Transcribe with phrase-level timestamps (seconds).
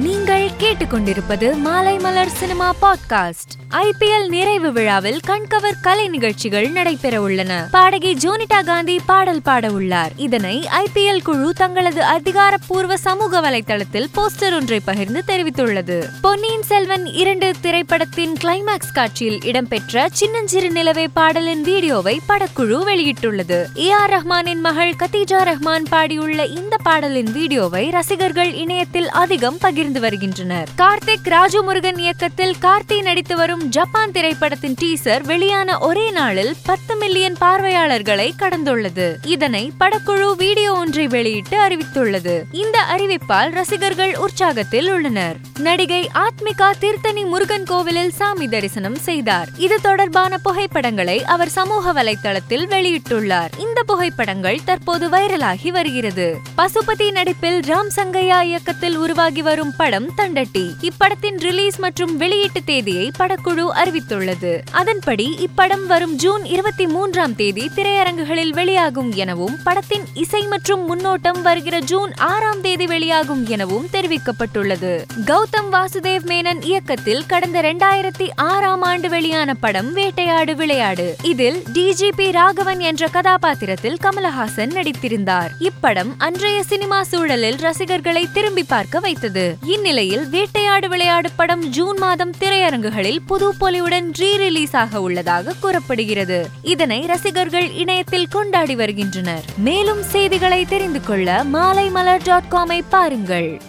[0.00, 3.52] நீங்கள் கேட்டுக்கொண்டிருப்பது மாலை மலர் சினிமா பாட்காஸ்ட்.
[3.70, 7.68] ஐபிஎல் நிறைவு விழாவில் கண்கவர் கலை நிகழ்ச்சிகள் நடைபெற உள்ளன.
[7.70, 10.12] பாடகி ஜோனிடா காந்தி பாடல் பாட உள்ளார்.
[10.16, 16.04] இதனை ஐபிஎல் குழு தங்களது அதிகாரப்பூர்வ சமூக வலைதளத்தில் போஸ்டர் ஒன்றை பகிர்ந்து தெரிவித்துள்ளது.
[16.20, 23.78] பொன்னியின் செல்வன் இரண்டு திரைப்படத்தின் கிளைமாக்ஸ் காட்சியில் இடம்பெற்ற சின்னஞ்சிறு நிலவே பாடலின் வீடியோவை படக்குழு வெளியிட்டுள்ளது.
[23.78, 30.68] ஏ ஆர் ரஹ்மானின் மகள் கத்தீஜா ரஹ்மான் பாடியுள்ள இந்த பாடலின் வீடியோவை ரசிகர்கள் இணையத்தில் அதிகம் பகிர்ந்து வருகின்றனர்.
[30.78, 37.36] கார்த்திக் ராஜு முருகன் இயக்கத்தில் கார்த்தி நடித்து வரும் ஜப்பான் திரைப்படத்தின் டீசர் வெளியான ஒரே நாளில் பத்து மில்லியன்
[37.38, 39.14] பார்வையாளர்களை கடந்துள்ளது.
[39.24, 42.42] இதனை படக்குழு வீடியோ ஒன்றை வெளியிட்டு அறிவித்துள்ளது.
[42.52, 45.36] இந்த அறிவிப்பால் ரசிகர்கள் உற்சாகத்தில் உள்ளனர்.
[45.58, 49.48] நடிகை ஆத்மிகா திருத்தணி முருகன் கோவிலில் சாமி தரிசனம் செய்தார்.
[49.56, 53.50] இது தொடர்பான புகைப்படங்களை அவர் சமூக வலைதளத்தில் வெளியிட்டுள்ளார்.
[53.58, 56.38] இந்த புகைப்படங்கள் தற்போது வைரலாகி வருகிறது.
[56.56, 60.70] பசுபதி நடிப்பில் ராம் சங்கையா இயக்கத்தில் உருவாகி வரும் படம் தண்டட்டி.
[60.80, 64.60] இப்படத்தின் ரிலீஸ் மற்றும் வெளியீட்டு தேதியை படக்குழு அறிவித்துள்ளது.
[64.70, 71.78] அதன்படி இப்படம் வரும் ஜூன் இருபத்தி மூன்றாம் தேதி திரையரங்குகளில் வெளியாகும் எனவும் படத்தின் இசை மற்றும் முன்னோட்டம் வருகிற
[71.78, 75.02] ஜூன் ஆறாம் தேதி வெளியாகும் எனவும் தெரிவிக்கப்பட்டுள்ளது.
[75.24, 81.16] கௌதம் வாசுதேவ் மேனன் இயக்கத்தில் கடந்த இரண்டாயிரத்தி ஆறாம் ஆண்டு வெளியான படம் வேட்டையாடு விளையாடு.
[81.22, 85.50] இதில் டிஜிபி ராகவன் என்ற கதாபாத்திரத்தில் கமலஹாசன் நடித்திருந்தார்.
[85.60, 89.59] இப்படம் அன்றைய சினிமா சூழலில் ரசிகர்களை திரும்பி பார்க்க வைத்தது.
[89.64, 96.48] இந்நிலையில் வேட்டையாடு விளையாடு படம் ஜூன் மாதம் திரையரங்குகளில் புது பொலிவுடன் ரீ ரிலீஸ் ஆக உள்ளதாக கூறப்படுகிறது.
[96.62, 99.44] இதனை ரசிகர்கள் இணையத்தில் கொண்டாடி வருகின்றனர்.
[99.56, 103.60] மேலும் செய்திகளை தெரிந்து கொள்ள மாலை மலர் டாட் காமை பாருங்கள்.